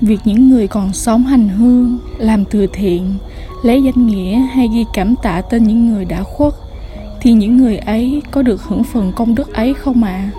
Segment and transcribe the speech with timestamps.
[0.00, 3.14] việc những người còn sống hành hương, làm từ thiện,
[3.62, 6.54] lấy danh nghĩa hay ghi cảm tạ tên những người đã khuất,
[7.20, 10.30] thì những người ấy có được hưởng phần công đức ấy không ạ à?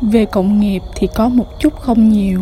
[0.00, 2.40] về cộng nghiệp thì có một chút không nhiều,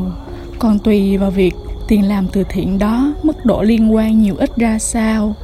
[0.58, 1.55] còn tùy vào việc
[1.88, 5.34] tiền làm từ thiện đó mức độ liên quan nhiều ít ra sao,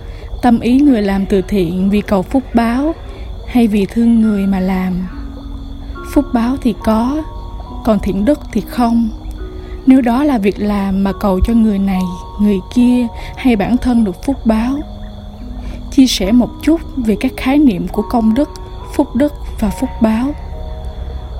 [0.43, 2.95] tâm ý người làm từ thiện vì cầu phúc báo
[3.47, 5.07] hay vì thương người mà làm
[6.13, 7.23] phúc báo thì có,
[7.85, 9.09] còn thiện đức thì không
[9.87, 12.03] nếu đó là việc làm mà cầu cho người này,
[12.41, 14.79] người kia hay bản thân được phúc báo
[15.91, 18.51] chia sẻ một chút về các khái niệm của công đức,
[18.95, 20.35] phúc đức và phúc báo.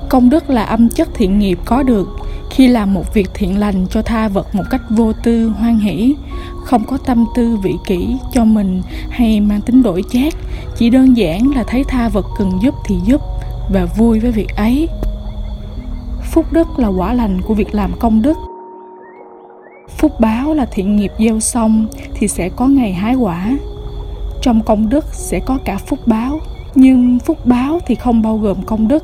[0.09, 2.09] Công đức là âm chất thiện nghiệp có được
[2.49, 6.15] khi làm một việc thiện lành cho tha vật một cách vô tư, hoan hỷ,
[6.63, 10.33] không có tâm tư vị kỷ cho mình hay mang tính đổi chát
[10.77, 13.21] chỉ đơn giản là thấy tha vật cần giúp thì giúp
[13.73, 14.89] và vui với việc ấy
[16.33, 18.37] phúc đức là quả lành của việc làm công đức.
[19.97, 23.57] Phúc báo là thiện nghiệp gieo xong thì sẽ có ngày hái quả.
[24.41, 26.39] Trong công đức sẽ có cả phúc báo,
[26.75, 29.03] nhưng phúc báo thì không bao gồm công đức.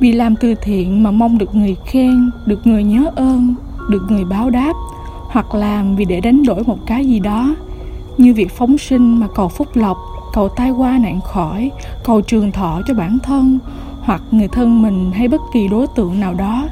[0.00, 3.54] Vì làm từ thiện mà mong được người khen, được người nhớ ơn,
[3.88, 4.72] được người báo đáp,
[5.28, 7.54] hoặc làm vì để đánh đổi một cái gì đó.
[8.18, 9.96] Như việc phóng sinh mà cầu phúc lộc,
[10.34, 11.70] cầu tai qua nạn khỏi,
[12.04, 13.58] cầu trường thọ cho bản thân
[14.08, 16.68] hoặc người thân mình hay bất kỳ đối tượng nào đó,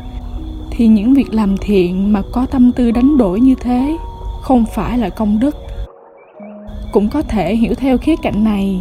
[0.71, 3.97] thì những việc làm thiện mà có tâm tư đánh đổi như thế
[4.43, 5.57] không phải là công đức.
[6.93, 8.81] Cũng có thể hiểu theo khía cạnh này,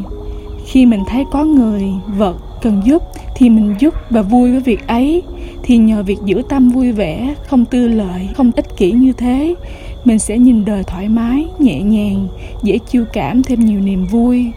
[0.66, 1.84] khi mình thấy có người,
[2.18, 3.04] vật cần giúp
[3.36, 5.24] thì mình giúp và vui với việc ấy,
[5.64, 9.56] thì nhờ việc giữ tâm vui vẻ, không tư lợi, không ích kỷ như thế,
[10.06, 12.28] mình sẽ nhìn đời thoải mái, nhẹ nhàng,
[12.64, 14.52] dễ chiêu cảm thêm nhiều niềm vui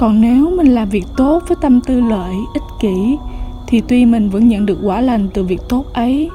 [0.00, 3.18] còn nếu mình làm việc tốt với tâm tư lợi ích kỷ,
[3.66, 6.30] thì tuy mình vẫn nhận được quả lành từ việc tốt ấy,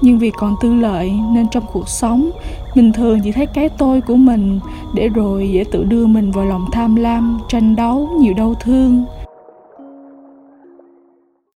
[0.00, 2.30] nhưng vì còn tư lợi nên trong cuộc sống,
[2.74, 4.60] mình thường chỉ thấy cái tôi của mình
[4.94, 9.04] để rồi dễ tự đưa mình vào lòng tham lam, tranh đấu, nhiều đau thương.